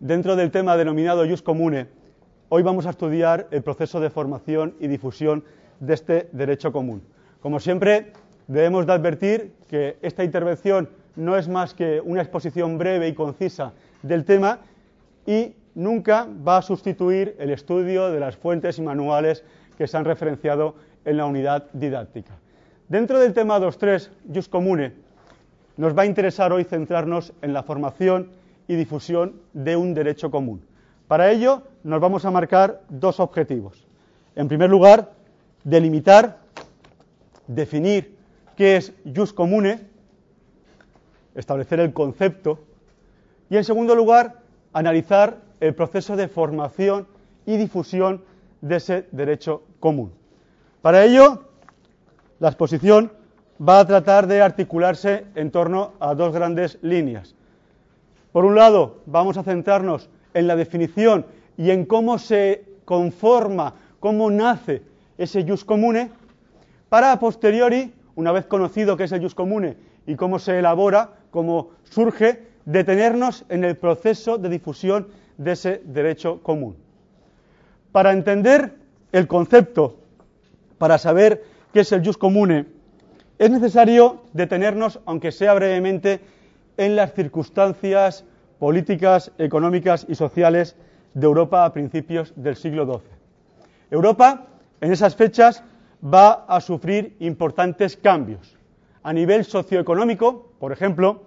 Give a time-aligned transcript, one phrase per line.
[0.00, 1.88] Dentro del tema denominado Jus Comune,
[2.48, 5.44] hoy vamos a estudiar el proceso de formación y difusión
[5.80, 7.02] de este derecho común.
[7.40, 8.12] Como siempre,
[8.46, 13.72] debemos de advertir que esta intervención no es más que una exposición breve y concisa
[14.02, 14.60] del tema
[15.26, 19.44] y nunca va a sustituir el estudio de las fuentes y manuales
[19.76, 22.38] que se han referenciado en la unidad didáctica.
[22.88, 25.07] Dentro del tema 2.3, Jus Comune,
[25.78, 28.32] nos va a interesar hoy centrarnos en la formación
[28.66, 30.60] y difusión de un derecho común.
[31.06, 33.86] Para ello nos vamos a marcar dos objetivos.
[34.34, 35.12] En primer lugar,
[35.62, 36.40] delimitar,
[37.46, 38.16] definir
[38.56, 39.86] qué es jus comune,
[41.36, 42.58] establecer el concepto
[43.48, 47.06] y en segundo lugar, analizar el proceso de formación
[47.46, 48.24] y difusión
[48.60, 50.12] de ese derecho común.
[50.82, 51.44] Para ello,
[52.40, 53.12] la exposición
[53.60, 57.34] va a tratar de articularse en torno a dos grandes líneas.
[58.32, 64.30] Por un lado, vamos a centrarnos en la definición y en cómo se conforma, cómo
[64.30, 64.82] nace
[65.16, 66.10] ese jus comune,
[66.88, 71.10] para a posteriori, una vez conocido qué es el jus comune y cómo se elabora,
[71.30, 76.76] cómo surge, detenernos en el proceso de difusión de ese derecho común.
[77.92, 78.74] Para entender
[79.12, 79.96] el concepto,
[80.78, 82.66] para saber qué es el jus comune,
[83.38, 86.20] es necesario detenernos, aunque sea brevemente,
[86.76, 88.24] en las circunstancias
[88.58, 90.76] políticas, económicas y sociales
[91.14, 93.10] de Europa a principios del siglo XII.
[93.90, 94.46] Europa,
[94.80, 95.62] en esas fechas,
[96.02, 98.56] va a sufrir importantes cambios.
[99.02, 101.22] A nivel socioeconómico, por ejemplo,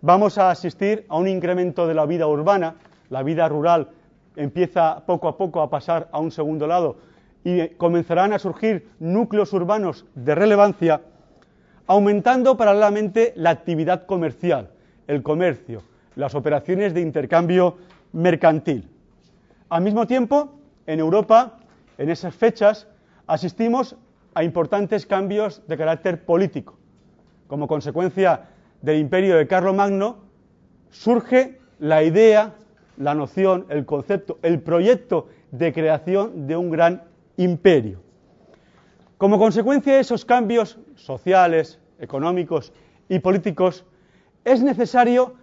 [0.00, 2.76] vamos a asistir a un incremento de la vida urbana,
[3.10, 3.88] la vida rural
[4.36, 6.96] empieza poco a poco a pasar a un segundo lado
[7.44, 11.02] y comenzarán a surgir núcleos urbanos de relevancia,
[11.86, 14.70] aumentando paralelamente la actividad comercial,
[15.06, 15.82] el comercio,
[16.16, 17.76] las operaciones de intercambio
[18.12, 18.88] mercantil.
[19.68, 20.52] Al mismo tiempo,
[20.86, 21.58] en Europa,
[21.98, 22.86] en esas fechas,
[23.26, 23.96] asistimos
[24.34, 26.78] a importantes cambios de carácter político.
[27.46, 28.48] Como consecuencia
[28.82, 30.18] del imperio de Carlomagno,
[30.90, 32.54] surge la idea,
[32.96, 37.02] la noción, el concepto, el proyecto de creación de un gran
[37.36, 38.00] imperio.
[39.18, 42.72] Como consecuencia de esos cambios sociales, económicos
[43.08, 43.84] y políticos,
[44.44, 45.34] es necesario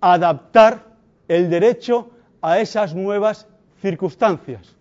[0.00, 0.86] adaptar
[1.28, 2.10] el derecho
[2.40, 3.46] a esas nuevas
[3.80, 4.76] circunstancias.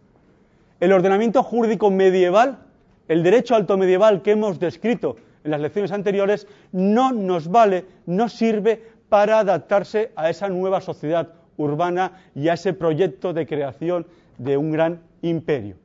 [0.79, 2.59] El ordenamiento jurídico medieval,
[3.07, 8.29] el derecho alto medieval que hemos descrito en las lecciones anteriores, no nos vale, no
[8.29, 14.07] sirve para adaptarse a esa nueva sociedad urbana y a ese proyecto de creación
[14.37, 15.75] de un gran imperio.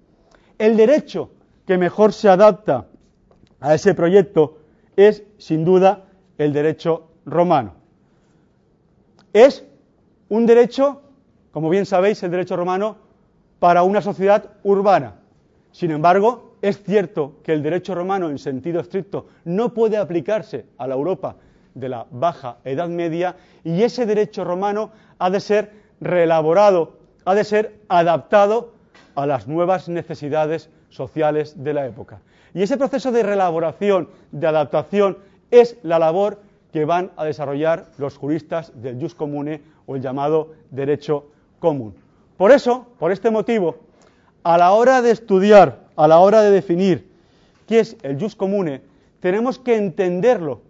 [0.58, 1.30] El derecho
[1.66, 2.86] que mejor se adapta
[3.60, 4.57] a ese proyecto
[4.98, 6.06] es, sin duda,
[6.38, 7.74] el derecho romano.
[9.32, 9.64] Es
[10.28, 11.02] un derecho,
[11.52, 12.96] como bien sabéis, el derecho romano,
[13.60, 15.14] para una sociedad urbana.
[15.70, 20.88] Sin embargo, es cierto que el derecho romano, en sentido estricto, no puede aplicarse a
[20.88, 21.36] la Europa
[21.74, 25.70] de la Baja Edad Media y ese derecho romano ha de ser
[26.00, 28.72] reelaborado, ha de ser adaptado
[29.14, 32.20] a las nuevas necesidades sociales de la época.
[32.54, 35.18] Y ese proceso de reelaboración, de adaptación,
[35.50, 36.40] es la labor
[36.72, 41.26] que van a desarrollar los juristas del jus comune o el llamado derecho
[41.58, 41.94] común.
[42.36, 43.76] Por eso, por este motivo,
[44.42, 47.10] a la hora de estudiar, a la hora de definir
[47.66, 48.82] qué es el jus comune,
[49.20, 50.60] tenemos que entenderlo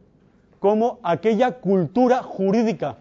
[0.58, 2.96] como aquella cultura jurídica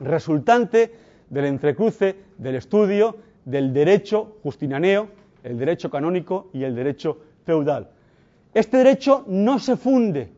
[0.00, 0.94] resultante
[1.30, 5.08] del entrecruce del estudio del derecho justinianeo,
[5.42, 7.88] el derecho canónico y el derecho feudal.
[8.52, 10.28] Este derecho no se funde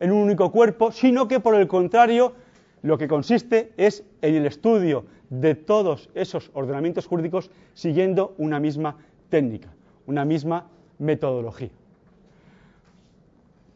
[0.00, 2.32] en un único cuerpo, sino que por el contrario
[2.80, 8.96] lo que consiste es en el estudio de todos esos ordenamientos jurídicos siguiendo una misma
[9.28, 9.68] técnica,
[10.06, 10.68] una misma
[10.98, 11.68] metodología.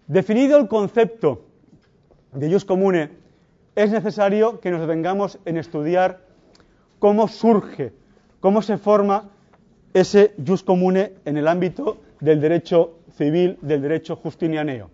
[0.07, 1.43] Definido el concepto
[2.33, 3.11] de jus comune,
[3.77, 6.25] es necesario que nos detengamos en estudiar
[6.99, 7.93] cómo surge,
[8.41, 9.29] cómo se forma
[9.93, 14.91] ese jus comune en el ámbito del derecho civil, del derecho justinianeo.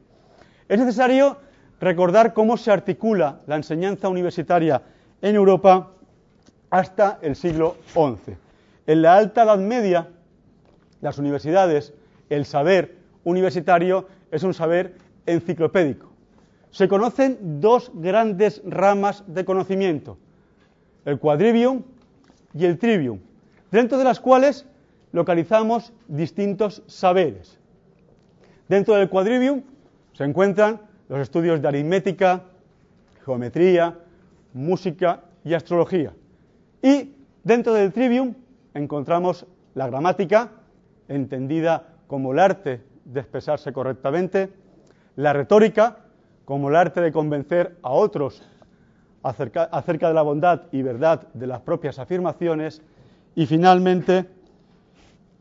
[0.66, 1.36] Es necesario
[1.78, 4.82] recordar cómo se articula la enseñanza universitaria
[5.20, 5.92] en Europa
[6.70, 8.34] hasta el siglo XI.
[8.86, 10.08] En la Alta Edad Media,
[11.02, 11.92] las universidades,
[12.30, 14.94] el saber universitario es un saber
[15.26, 16.10] enciclopédico.
[16.70, 20.16] Se conocen dos grandes ramas de conocimiento,
[21.04, 21.82] el quadrivium
[22.54, 23.20] y el trivium,
[23.70, 24.64] dentro de las cuales
[25.12, 27.58] localizamos distintos saberes.
[28.68, 29.62] Dentro del quadrivium
[30.12, 32.44] se encuentran los estudios de aritmética,
[33.24, 33.98] geometría,
[34.52, 36.12] música y astrología.
[36.82, 37.14] Y
[37.44, 38.34] dentro del trivium
[38.74, 40.50] encontramos la gramática,
[41.08, 44.50] entendida como el arte de expresarse correctamente,
[45.16, 45.98] la retórica,
[46.44, 48.42] como el arte de convencer a otros
[49.22, 52.82] acerca, acerca, de la bondad y verdad de las propias afirmaciones,
[53.34, 54.26] y finalmente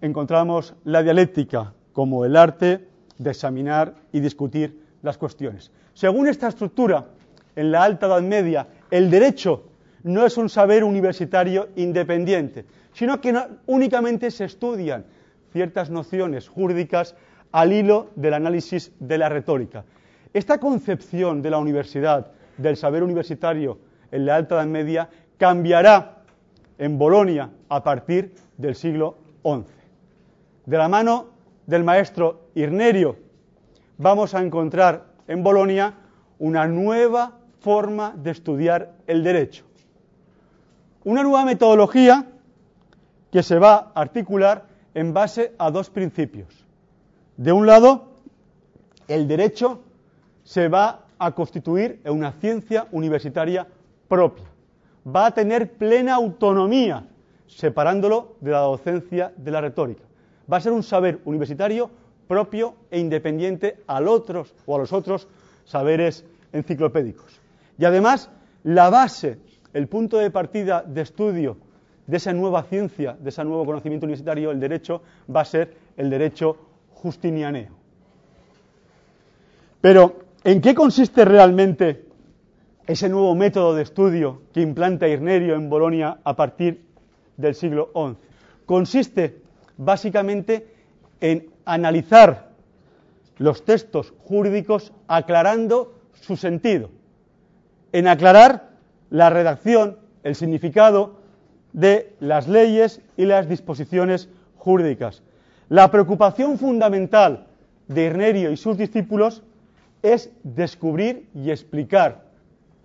[0.01, 5.71] encontramos la dialéctica, como el arte de examinar y discutir las cuestiones.
[5.93, 7.07] Según esta estructura,
[7.55, 9.63] en la Alta Edad Media, el derecho
[10.03, 13.35] no es un saber universitario independiente, sino que
[13.65, 15.05] únicamente se estudian
[15.51, 17.15] ciertas nociones jurídicas
[17.51, 19.85] al hilo del análisis de la retórica.
[20.33, 23.79] Esta concepción de la universidad, del saber universitario
[24.11, 26.23] en la Alta Edad Media, cambiará
[26.77, 29.76] en Bolonia a partir del siglo XI.
[30.67, 31.27] De la mano
[31.65, 33.15] del maestro Irnerio
[33.97, 35.93] vamos a encontrar en Bolonia
[36.39, 39.63] una nueva forma de estudiar el derecho.
[41.05, 42.27] Una nueva metodología
[43.31, 46.65] que se va a articular en base a dos principios.
[47.37, 48.17] De un lado,
[49.07, 49.79] el derecho
[50.43, 53.65] se va a constituir en una ciencia universitaria
[54.09, 54.43] propia.
[55.07, 57.07] Va a tener plena autonomía,
[57.47, 60.06] separándolo de la docencia de la retórica.
[60.51, 61.89] Va a ser un saber universitario
[62.27, 65.27] propio e independiente al otros o a los otros
[65.65, 67.39] saberes enciclopédicos.
[67.77, 68.29] Y además,
[68.63, 69.39] la base,
[69.73, 71.57] el punto de partida de estudio
[72.05, 75.01] de esa nueva ciencia, de ese nuevo conocimiento universitario, el derecho,
[75.33, 76.57] va a ser el derecho
[76.93, 77.71] justinianeo.
[79.81, 82.05] Pero, ¿en qué consiste realmente
[82.87, 86.81] ese nuevo método de estudio que implanta Irnerio en Bolonia a partir
[87.35, 88.15] del siglo XI?
[88.65, 89.41] Consiste
[89.77, 90.67] básicamente
[91.21, 92.49] en analizar
[93.37, 96.89] los textos jurídicos aclarando su sentido,
[97.91, 98.69] en aclarar
[99.09, 101.17] la redacción, el significado
[101.73, 105.21] de las leyes y las disposiciones jurídicas.
[105.69, 107.47] La preocupación fundamental
[107.87, 109.43] de Irnerio y sus discípulos
[110.01, 112.23] es descubrir y explicar,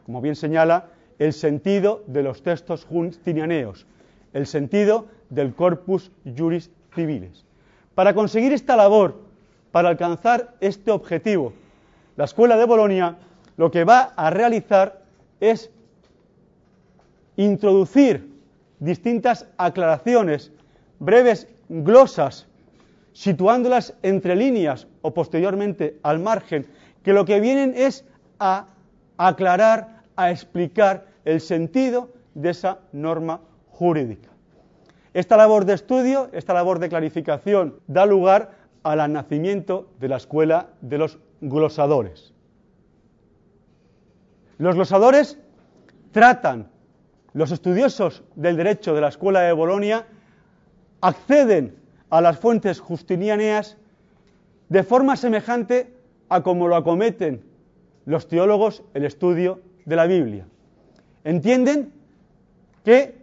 [0.05, 3.87] como bien señala, el sentido de los textos justinianeos,
[4.33, 7.45] el sentido del corpus juris civiles.
[7.95, 9.21] Para conseguir esta labor,
[9.71, 11.53] para alcanzar este objetivo,
[12.17, 13.17] la Escuela de Bolonia
[13.57, 15.03] lo que va a realizar
[15.41, 15.71] es
[17.37, 18.31] introducir
[18.79, 20.53] distintas aclaraciones,
[20.99, 22.47] breves glosas,
[23.13, 26.67] situándolas entre líneas o posteriormente al margen,
[27.03, 28.05] que lo que vienen es
[28.39, 28.67] a
[29.17, 33.41] aclarar, a explicar el sentido de esa norma
[33.71, 34.32] jurídica.
[35.15, 40.69] Esta labor de estudio, esta labor de clarificación, da lugar al nacimiento de la escuela
[40.81, 42.33] de los glosadores.
[44.59, 45.39] Los glosadores
[46.13, 46.69] tratan,
[47.35, 50.07] los estudiosos del derecho de la escuela de Bolonia
[51.01, 51.77] acceden
[52.11, 53.77] a las fuentes justinianeas
[54.69, 55.93] de forma semejante
[56.29, 57.43] a como lo acometen
[58.07, 60.47] los teólogos el estudio de la Biblia.
[61.25, 61.93] Entienden
[62.85, 63.22] que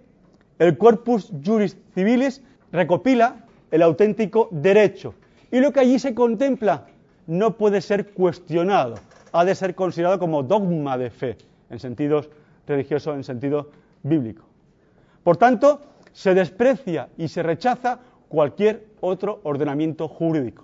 [0.60, 5.16] el corpus juris civilis recopila el auténtico derecho
[5.52, 6.86] y lo que allí se contempla
[7.28, 8.96] no puede ser cuestionado,
[9.32, 11.38] ha de ser considerado como dogma de fe,
[11.70, 12.26] en sentido
[12.68, 13.70] religioso, en sentido
[14.04, 14.44] bíblico.
[15.24, 15.82] Por tanto,
[16.12, 20.64] se desprecia y se rechaza cualquier otro ordenamiento jurídico.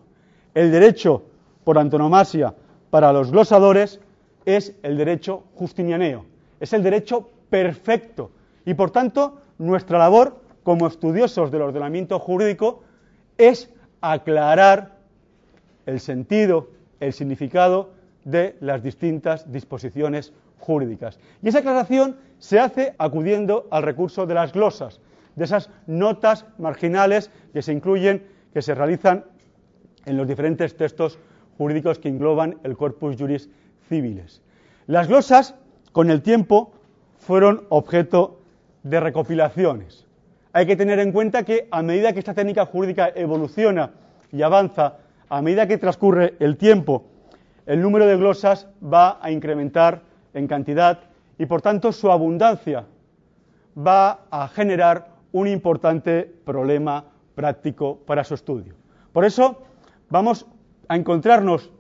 [0.54, 1.24] El derecho
[1.64, 2.54] por antonomasia
[2.90, 4.00] para los glosadores
[4.46, 6.26] es el derecho justinianeo,
[6.60, 8.32] es el derecho perfecto
[8.66, 12.84] y por tanto nuestra labor como estudiosos del ordenamiento jurídico
[13.38, 13.70] es
[14.02, 14.98] aclarar
[15.86, 16.70] el sentido,
[17.00, 17.92] el significado
[18.24, 21.20] de las distintas disposiciones jurídicas.
[21.44, 25.00] Y esa aclaración se hace acudiendo al recurso de las glosas,
[25.36, 29.26] de esas notas marginales que se incluyen, que se realizan
[30.06, 31.20] en los diferentes textos
[31.58, 33.50] jurídicos que engloban el corpus juris
[33.88, 34.42] civiles.
[34.88, 35.56] Las glosas,
[35.92, 36.72] con el tiempo,
[37.20, 38.40] fueron objeto
[38.86, 40.06] de recopilaciones.
[40.54, 43.92] Hay que tener en cuenta que a medida que esta técnica jurídica evoluciona
[44.32, 47.04] y avanza, a medida que transcurre el tiempo,
[47.66, 50.04] el número de glosas va a incrementar
[50.36, 51.00] en cantidad
[51.40, 52.86] y por tanto su abundancia
[53.76, 58.76] va a generar un importante problema práctico para su estudio.
[59.12, 59.64] Por eso
[60.12, 60.46] vamos
[60.88, 61.72] a encontrarnos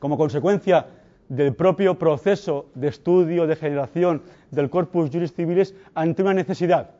[0.00, 0.86] como consecuencia
[1.28, 6.90] del propio proceso de estudio, de generación del corpus juris civilis ante una necesidad,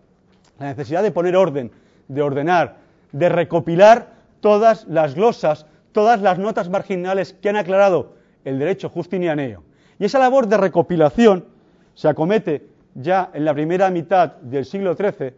[0.59, 1.71] la necesidad de poner orden,
[2.09, 2.77] de ordenar,
[3.13, 8.15] de recopilar todas las glosas, todas las notas marginales que han aclarado
[8.45, 9.63] el derecho justinianeo.
[9.99, 11.47] Y esa labor de recopilación
[11.95, 15.33] se acomete ya en la primera mitad del siglo XIII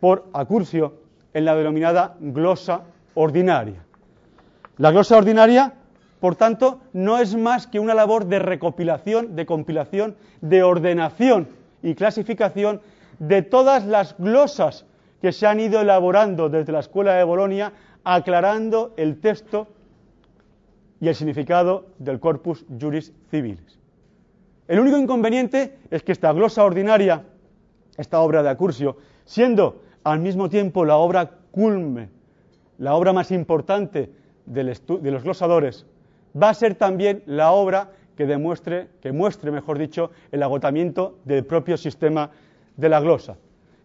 [0.00, 0.94] por Acurcio
[1.34, 2.82] en la denominada glosa
[3.14, 3.84] ordinaria.
[4.78, 5.74] La glosa ordinaria,
[6.20, 11.48] por tanto, no es más que una labor de recopilación, de compilación, de ordenación
[11.82, 12.80] y clasificación
[13.18, 14.84] de todas las glosas
[15.22, 17.72] que se han ido elaborando desde la Escuela de Bolonia,
[18.04, 19.68] aclarando el texto
[21.00, 23.78] y el significado del corpus juris civilis.
[24.66, 27.24] El único inconveniente es que esta glosa ordinaria,
[27.96, 32.08] esta obra de Acurcio, siendo al mismo tiempo la obra culme,
[32.78, 34.12] la obra más importante
[34.46, 35.86] de los glosadores,
[36.40, 41.44] va a ser también la obra que demuestre, que muestre, mejor dicho, el agotamiento del
[41.44, 42.30] propio sistema
[42.76, 43.36] de la glosa.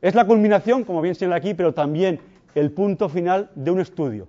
[0.01, 2.19] Es la culminación, como bien señala aquí, pero también
[2.55, 4.27] el punto final de un estudio,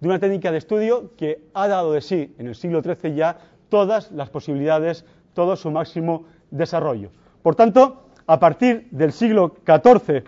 [0.00, 3.38] de una técnica de estudio que ha dado de sí en el siglo XIII ya
[3.68, 7.10] todas las posibilidades, todo su máximo desarrollo.
[7.42, 10.24] Por tanto, a partir del siglo XIV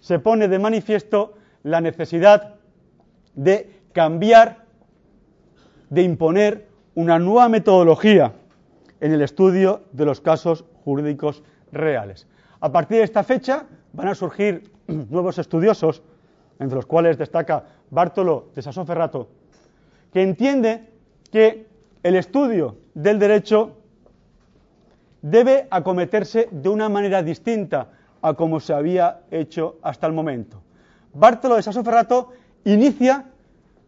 [0.00, 2.56] se pone de manifiesto la necesidad
[3.34, 4.64] de cambiar,
[5.90, 8.32] de imponer una nueva metodología
[9.00, 12.26] en el estudio de los casos jurídicos reales.
[12.60, 16.02] A partir de esta fecha van a surgir nuevos estudiosos,
[16.58, 19.28] entre los cuales destaca Bartolo de Sassoferrato,
[20.12, 20.88] que entiende
[21.30, 21.66] que
[22.02, 23.76] el estudio del derecho
[25.20, 27.88] debe acometerse de una manera distinta
[28.22, 30.62] a como se había hecho hasta el momento.
[31.12, 32.30] Bartolo de Sassoferrato
[32.64, 33.26] inicia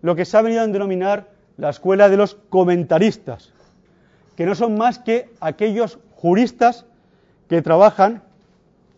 [0.02, 3.52] lo que se ha venido a denominar la escuela de los comentaristas,
[4.36, 6.86] que no son más que aquellos juristas
[7.48, 8.22] que trabajan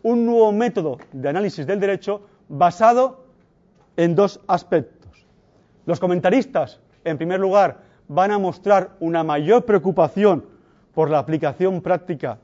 [0.03, 3.25] un nuevo método de análisis del derecho basado
[3.97, 5.25] en dos aspectos.
[5.85, 10.45] Los comentaristas, en primer lugar, van a mostrar una mayor preocupación
[10.93, 12.39] por la aplicación práctica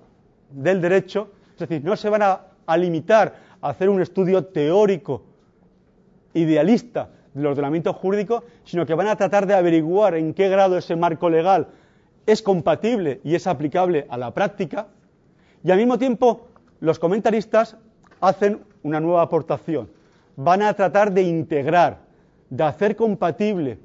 [0.50, 5.24] del derecho, es decir, no se van a, limitar a hacer un estudio teórico,
[6.34, 10.96] idealista del ordenamiento jurídico, sino que van a tratar de averiguar en qué grado ese
[10.96, 11.68] marco legal
[12.26, 14.88] es compatible y es aplicable a la práctica,
[15.64, 16.48] y al mismo tiempo
[16.80, 17.78] los comentaristas
[18.22, 19.90] hacen una nueva aportación.
[20.36, 22.00] Van a tratar de integrar,
[22.50, 23.78] de hacer compatible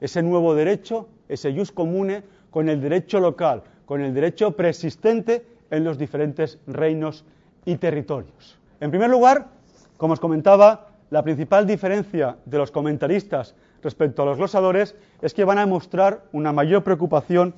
[0.00, 5.84] ese nuevo derecho, ese jus comune, con el derecho local, con el derecho preexistente en
[5.84, 7.24] los diferentes reinos
[7.64, 8.58] y territorios.
[8.80, 9.48] En primer lugar,
[9.96, 15.44] como os comentaba, la principal diferencia de los comentaristas respecto a los glosadores es que
[15.44, 17.54] van a mostrar una mayor preocupación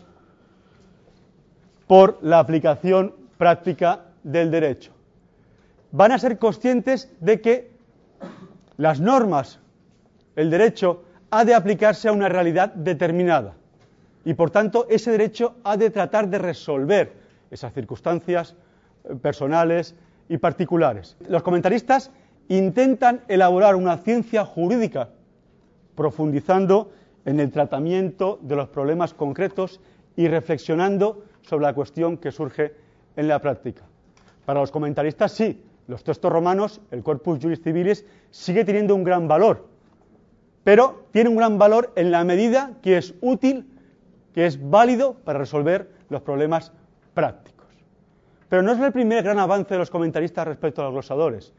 [1.86, 4.92] por la aplicación práctica del derecho.
[5.92, 7.70] Van a ser conscientes de que
[8.76, 9.60] las normas,
[10.34, 13.54] el derecho, ha de aplicarse a una realidad determinada.
[14.24, 17.12] Y por tanto, ese derecho ha de tratar de resolver
[17.50, 18.56] esas circunstancias
[19.04, 19.94] eh, personales
[20.28, 21.16] y particulares.
[21.28, 22.10] Los comentaristas
[22.48, 25.10] intentan elaborar una ciencia jurídica
[25.94, 26.92] profundizando
[27.24, 29.80] en el tratamiento de los problemas concretos
[30.14, 32.74] y reflexionando sobre la cuestión que surge
[33.16, 33.82] en la práctica.
[34.44, 39.28] Para los comentaristas sí, los textos romanos, el corpus juris civilis, sigue teniendo un gran
[39.28, 39.66] valor,
[40.64, 43.66] pero tiene un gran valor en la medida que es útil,
[44.34, 46.72] que es válido para resolver los problemas
[47.14, 47.66] prácticos.
[48.48, 51.52] Pero no es el primer gran avance de los comentaristas respecto a los glosadores.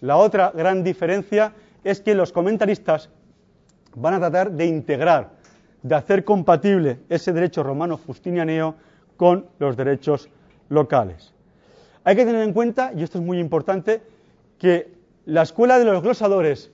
[0.00, 1.52] La otra gran diferencia
[1.84, 3.10] es que los comentaristas
[3.94, 5.30] van a tratar de integrar,
[5.82, 8.76] de hacer compatible ese derecho romano justinianeo
[9.16, 10.28] con los derechos
[10.68, 11.34] locales.
[12.04, 14.02] Hay que tener en cuenta, y esto es muy importante,
[14.58, 14.94] que
[15.26, 16.70] la escuela de los glosadores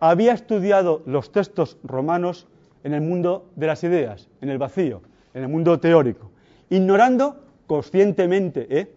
[0.00, 2.46] había estudiado los textos romanos
[2.82, 5.02] en el mundo de las ideas, en el vacío,
[5.32, 6.30] en el mundo teórico,
[6.70, 8.90] ignorando conscientemente ¿eh?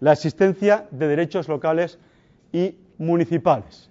[0.00, 1.98] la existencia de derechos locales
[2.52, 3.90] y municipales.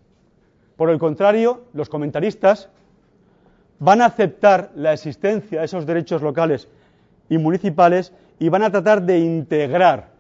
[0.78, 2.70] Por el contrario, los comentaristas
[3.80, 6.70] van a aceptar la existencia de esos derechos locales
[7.28, 10.12] y municipales y van a tratar de integrar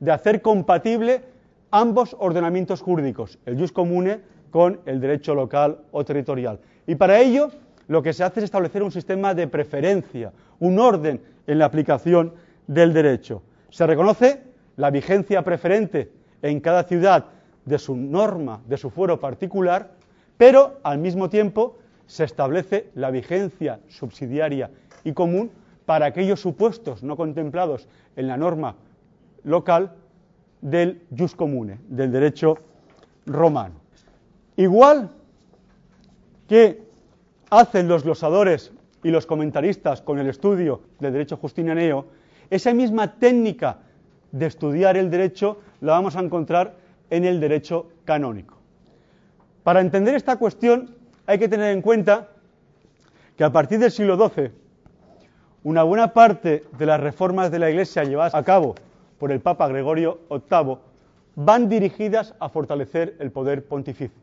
[0.00, 1.22] de hacer compatible
[1.70, 4.20] ambos ordenamientos jurídicos, el jus comune
[4.50, 6.58] con el derecho local o territorial.
[6.86, 7.50] Y para ello
[7.88, 12.32] lo que se hace es establecer un sistema de preferencia, un orden en la aplicación
[12.66, 13.42] del derecho.
[13.68, 14.42] Se reconoce
[14.76, 16.10] la vigencia preferente
[16.42, 17.26] en cada ciudad
[17.64, 19.92] de su norma, de su fuero particular,
[20.36, 24.70] pero al mismo tiempo se establece la vigencia subsidiaria
[25.04, 25.50] y común
[25.86, 28.76] para aquellos supuestos no contemplados en la norma
[29.44, 29.92] local
[30.60, 32.56] del jus comune, del derecho
[33.26, 33.74] romano.
[34.56, 35.10] Igual
[36.48, 36.82] que
[37.50, 42.06] hacen los glosadores y los comentaristas con el estudio del derecho justinianeo,
[42.50, 43.78] Esa misma técnica
[44.32, 46.74] de estudiar el derecho la vamos a encontrar
[47.10, 48.56] en el derecho canónico.
[49.62, 50.94] Para entender esta cuestión
[51.26, 52.28] hay que tener en cuenta
[53.36, 54.50] que a partir del siglo XII,
[55.62, 58.74] una buena parte de las reformas de la Iglesia llevadas a cabo
[59.18, 60.78] por el Papa Gregorio VIII
[61.36, 64.20] van dirigidas a fortalecer el poder pontificio.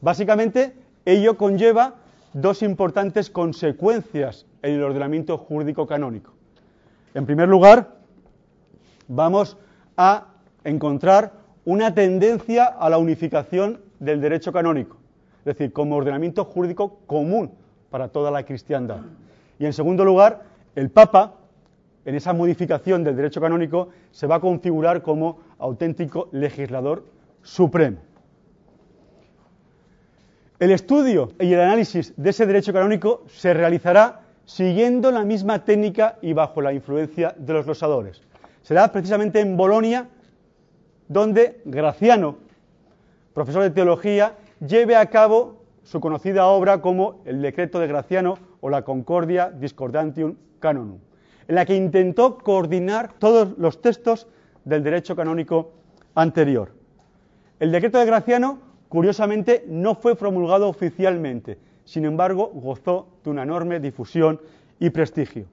[0.00, 0.74] Básicamente,
[1.04, 1.94] ello conlleva
[2.32, 6.32] dos importantes consecuencias en el ordenamiento jurídico canónico.
[7.14, 7.96] En primer lugar,
[9.06, 9.56] vamos
[9.96, 10.26] a
[10.64, 11.32] encontrar
[11.68, 14.96] una tendencia a la unificación del derecho canónico,
[15.40, 17.50] es decir, como ordenamiento jurídico común
[17.90, 19.00] para toda la cristiandad.
[19.58, 20.44] Y en segundo lugar,
[20.74, 21.34] el Papa,
[22.06, 27.04] en esa modificación del derecho canónico, se va a configurar como auténtico legislador
[27.42, 27.98] supremo.
[30.60, 36.16] El estudio y el análisis de ese derecho canónico se realizará siguiendo la misma técnica
[36.22, 38.22] y bajo la influencia de los glosadores.
[38.62, 40.08] Será precisamente en Bolonia
[41.08, 42.36] donde Graciano,
[43.34, 48.68] profesor de teología, lleve a cabo su conocida obra como el Decreto de Graciano o
[48.68, 50.98] la Concordia Discordantium Canonum,
[51.48, 54.26] en la que intentó coordinar todos los textos
[54.64, 55.72] del derecho canónico
[56.14, 56.72] anterior.
[57.58, 63.80] El Decreto de Graciano, curiosamente, no fue promulgado oficialmente, sin embargo, gozó de una enorme
[63.80, 64.40] difusión
[64.78, 65.46] y prestigio.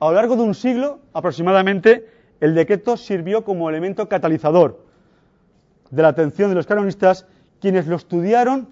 [0.00, 2.08] A lo largo de un siglo aproximadamente,
[2.40, 4.84] el decreto sirvió como elemento catalizador
[5.90, 7.26] de la atención de los canonistas,
[7.60, 8.68] quienes lo estudiaron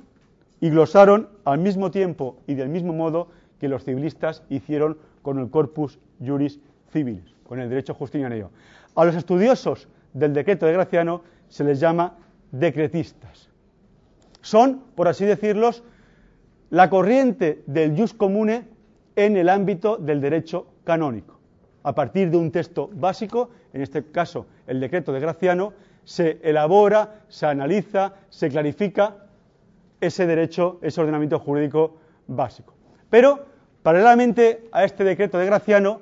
[0.61, 3.29] y glosaron al mismo tiempo y del mismo modo
[3.61, 6.61] que los civilistas hicieron con el corpus juris
[6.91, 8.51] civilis, con el derecho justinianeo.
[8.95, 12.17] A los estudiosos del decreto de Graciano se les llama
[12.51, 13.51] decretistas.
[14.41, 15.83] Son, por así decirlos,
[16.71, 18.65] la corriente del jus comune
[19.17, 21.38] en el ámbito del derecho canónico
[21.83, 25.73] a partir de un texto básico, en este caso el decreto de Graciano,
[26.05, 29.17] se elabora, se analiza, se clarifica
[30.01, 32.75] ese derecho, ese ordenamiento jurídico básico.
[33.11, 33.45] Pero,
[33.83, 36.01] paralelamente a este decreto de Graciano,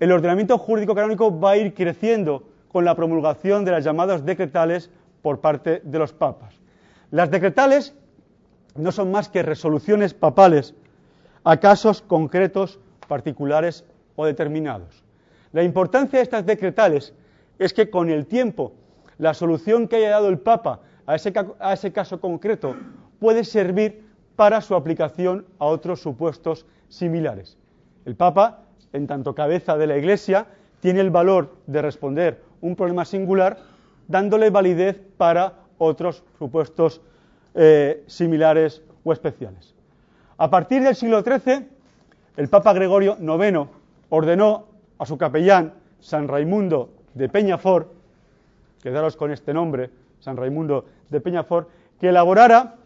[0.00, 4.90] el ordenamiento jurídico canónico va a ir creciendo con la promulgación de las llamadas decretales
[5.22, 6.54] por parte de los papas.
[7.10, 7.94] Las decretales
[8.74, 10.74] no son más que resoluciones papales
[11.44, 13.84] a casos concretos, particulares
[14.16, 15.05] o determinados.
[15.56, 17.14] La importancia de estas decretales
[17.58, 18.74] es que con el tiempo
[19.16, 22.76] la solución que haya dado el Papa a ese, caso concreto
[23.18, 24.04] puede servir
[24.36, 27.56] para su aplicación a otros supuestos similares.
[28.04, 30.46] El Papa, en tanto cabeza de la Iglesia,
[30.80, 33.56] tiene el valor de responder un problema singular
[34.08, 37.00] dándole validez para otros supuestos
[37.54, 39.74] eh, similares o especiales.
[40.36, 41.66] A partir del siglo XIII,
[42.36, 43.70] el Papa Gregorio IX
[44.10, 47.92] ordenó a su capellán, San Raimundo de Peñafort,
[48.82, 51.68] quedaros con este nombre, San Raimundo de Peñafort,
[52.00, 52.76] que elaborara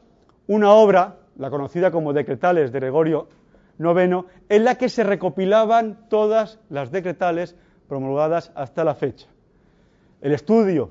[0.47, 3.29] una obra, la conocida como Decretales de Gregorio
[3.79, 7.57] IX, en la que se recopilaban todas las decretales
[7.89, 9.27] promulgadas hasta la fecha.
[10.21, 10.91] El estudio,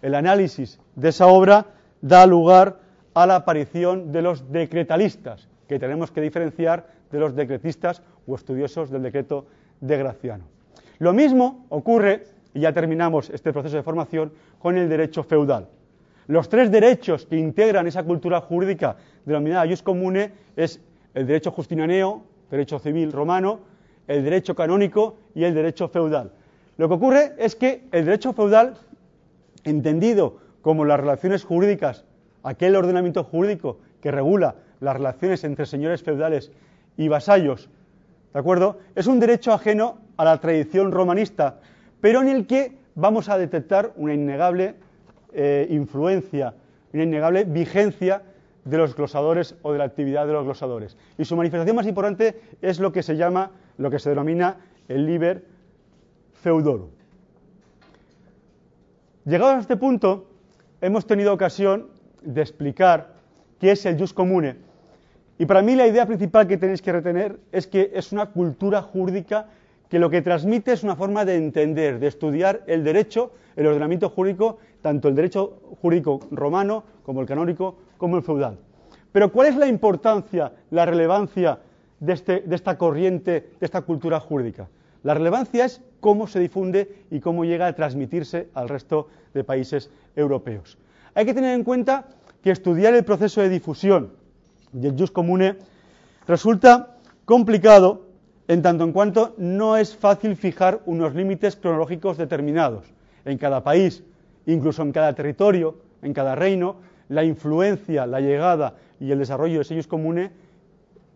[0.00, 1.66] el análisis de esa obra
[2.00, 2.78] da lugar
[3.14, 8.90] a la aparición de los decretalistas, que tenemos que diferenciar de los decretistas o estudiosos
[8.90, 9.46] del decreto
[9.86, 10.44] de Graciano.
[10.98, 15.68] Lo mismo ocurre, y ya terminamos este proceso de formación, con el derecho feudal.
[16.26, 20.80] Los tres derechos que integran esa cultura jurídica denominada jus comune es
[21.12, 23.60] el derecho justinianeo, derecho civil romano,
[24.08, 26.32] el derecho canónico y el derecho feudal.
[26.78, 28.78] Lo que ocurre es que el derecho feudal,
[29.64, 32.04] entendido como las relaciones jurídicas,
[32.42, 36.52] aquel ordenamiento jurídico que regula las relaciones entre señores feudales
[36.96, 37.68] y vasallos
[38.34, 38.80] ¿De acuerdo?
[38.96, 41.60] Es un derecho ajeno a la tradición romanista,
[42.00, 44.74] pero en el que vamos a detectar una innegable
[45.32, 46.52] eh, influencia,
[46.92, 48.22] una innegable vigencia
[48.64, 50.96] de los glosadores o de la actividad de los glosadores.
[51.16, 54.56] Y su manifestación más importante es lo que se llama, lo que se denomina
[54.88, 55.44] el liber
[56.32, 56.88] feudorum.
[59.26, 60.26] Llegados a este punto,
[60.80, 61.86] hemos tenido ocasión
[62.22, 63.14] de explicar
[63.60, 64.56] qué es el jus comune
[65.38, 68.82] y para mí la idea principal que tenéis que retener es que es una cultura
[68.82, 69.46] jurídica
[69.88, 74.08] que lo que transmite es una forma de entender, de estudiar el derecho, el ordenamiento
[74.10, 78.58] jurídico, tanto el derecho jurídico romano como el canónico, como el feudal.
[79.12, 81.58] Pero ¿cuál es la importancia, la relevancia
[82.00, 84.68] de, este, de esta corriente, de esta cultura jurídica?
[85.02, 89.90] La relevancia es cómo se difunde y cómo llega a transmitirse al resto de países
[90.16, 90.78] europeos.
[91.14, 92.06] Hay que tener en cuenta
[92.42, 94.23] que estudiar el proceso de difusión
[94.80, 95.56] y el jus comune,
[96.26, 98.06] resulta complicado
[98.48, 102.92] en tanto en cuanto no es fácil fijar unos límites cronológicos determinados.
[103.24, 104.02] En cada país,
[104.46, 106.76] incluso en cada territorio, en cada reino,
[107.08, 110.30] la influencia, la llegada y el desarrollo de sellos comunes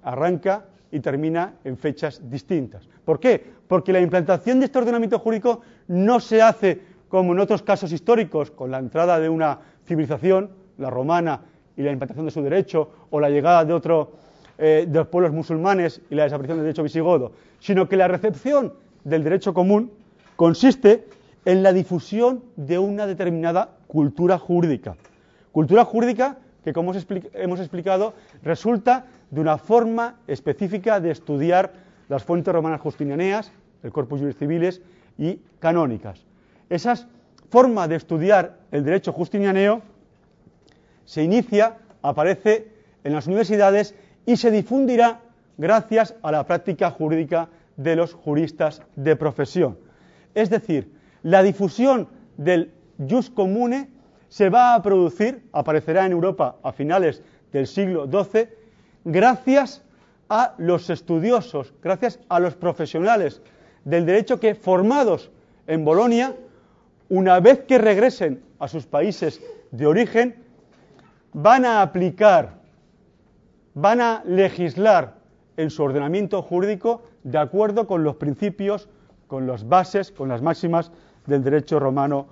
[0.03, 2.89] arranca y termina en fechas distintas.
[3.05, 3.45] ¿Por qué?
[3.67, 8.51] Porque la implantación de este ordenamiento jurídico no se hace como en otros casos históricos,
[8.51, 11.41] con la entrada de una civilización, la romana,
[11.79, 14.11] y la implantación de su derecho, o la llegada de, otro,
[14.59, 18.75] eh, de los pueblos musulmanes y la desaparición del derecho visigodo, sino que la recepción
[19.05, 19.93] del derecho común
[20.35, 21.07] consiste
[21.45, 24.97] en la difusión de una determinada cultura jurídica.
[25.53, 26.93] Cultura jurídica que, como
[27.33, 31.73] hemos explicado, resulta de una forma específica de estudiar
[32.09, 33.53] las fuentes romanas justinianeas,
[33.85, 34.83] el corpus juris civiles
[35.17, 36.25] y canónicas.
[36.69, 36.95] Esa
[37.51, 39.81] forma de estudiar el derecho justinianeo
[41.09, 42.69] se inicia, aparece
[43.03, 43.95] en las universidades
[44.27, 45.23] y se difundirá
[45.57, 49.79] gracias a la práctica jurídica de los juristas de profesión.
[50.35, 50.93] Es decir,
[51.23, 53.89] la difusión del jus comune
[54.29, 58.47] se va a producir, aparecerá en Europa a finales del siglo XII,
[59.07, 59.83] gracias
[60.29, 63.41] a los estudiosos, gracias a los profesionales
[63.87, 65.31] del derecho que, formados
[65.67, 66.37] en Bolonia,
[67.09, 69.41] una vez que regresen a sus países
[69.71, 70.48] de origen,
[71.33, 72.59] van a aplicar,
[73.75, 75.19] van a legislar
[75.57, 78.89] en su ordenamiento jurídico de acuerdo con los principios,
[79.27, 80.91] con las bases, con las máximas
[81.27, 82.27] del derecho romano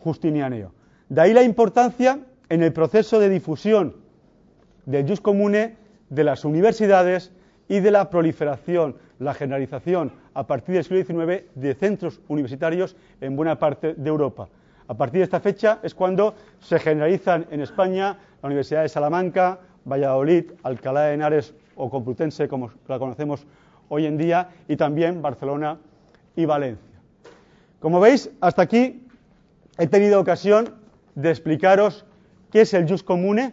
[0.00, 0.72] justinianeo.
[1.08, 3.96] De ahí la importancia en el proceso de difusión
[4.86, 5.76] del jus comune
[6.10, 7.32] de las universidades
[7.68, 13.36] y de la proliferación, la generalización a partir del siglo XIX de centros universitarios en
[13.36, 14.48] buena parte de Europa.
[14.86, 19.60] A partir de esta fecha es cuando se generalizan en España la Universidad de Salamanca,
[19.84, 23.46] Valladolid, Alcalá de Henares o Complutense, como la conocemos
[23.88, 25.78] hoy en día, y también Barcelona
[26.36, 26.98] y Valencia.
[27.80, 29.06] Como veis, hasta aquí
[29.78, 30.74] he tenido ocasión
[31.14, 32.04] de explicaros
[32.50, 33.52] qué es el jus comune,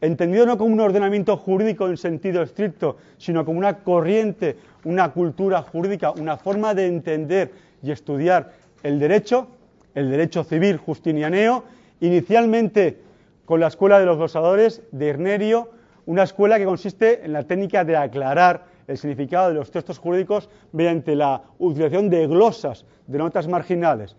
[0.00, 5.62] entendido no como un ordenamiento jurídico en sentido estricto, sino como una corriente, una cultura
[5.62, 7.52] jurídica, una forma de entender
[7.82, 8.52] y estudiar
[8.82, 9.48] el derecho,
[9.96, 11.64] el derecho civil justinianeo,
[12.00, 13.00] inicialmente
[13.46, 15.70] con la escuela de los glosadores de Irnerio,
[16.04, 20.50] una escuela que consiste en la técnica de aclarar el significado de los textos jurídicos
[20.72, 24.16] mediante la utilización de glosas, de notas marginales.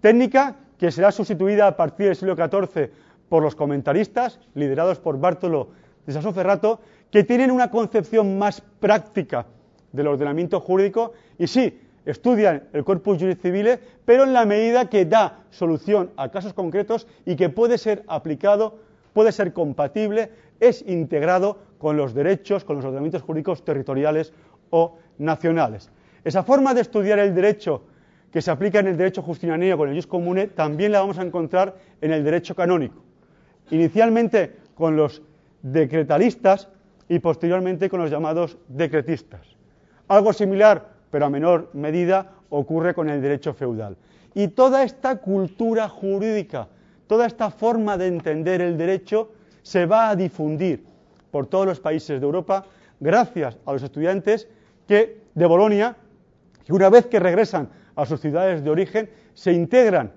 [0.00, 2.90] Técnica que será sustituida a partir del siglo XIV
[3.28, 5.68] por los comentaristas, liderados por Bartolo
[6.06, 6.80] de Sassoferrato,
[7.10, 9.46] que tienen una concepción más práctica
[9.92, 15.04] del ordenamiento jurídico y sí, estudian el corpus juris civile, pero en la medida que
[15.04, 18.78] da solución a casos concretos y que puede ser aplicado,
[19.12, 24.32] puede ser compatible, es integrado con los derechos, con los ordenamientos jurídicos territoriales
[24.70, 25.90] o nacionales.
[26.24, 27.82] Esa forma de estudiar el derecho
[28.30, 31.22] que se aplica en el derecho justinianeo con el jus comune, también la vamos a
[31.22, 33.02] encontrar en el derecho canónico.
[33.70, 35.22] Inicialmente con los
[35.62, 36.68] decretalistas
[37.08, 39.40] y posteriormente con los llamados decretistas.
[40.06, 43.96] Algo similar, pero a menor medida, ocurre con el derecho feudal.
[44.34, 46.68] Y toda esta cultura jurídica,
[47.06, 50.84] toda esta forma de entender el derecho se va a difundir
[51.30, 52.64] por todos los países de Europa
[52.98, 54.48] gracias a los estudiantes
[54.86, 55.96] que de Bolonia,
[56.64, 60.12] que una vez que regresan a sus ciudades de origen, se integran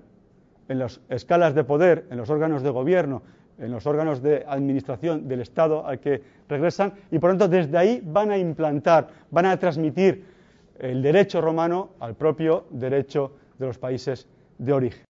[0.68, 3.22] en las escalas de poder, en los órganos de gobierno,
[3.58, 7.76] en los órganos de administración del Estado al que regresan y por lo tanto desde
[7.76, 10.33] ahí van a implantar, van a transmitir
[10.78, 14.26] el derecho romano al propio derecho de los países
[14.58, 15.04] de origen.